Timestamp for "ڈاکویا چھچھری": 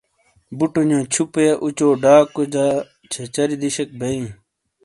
2.03-3.55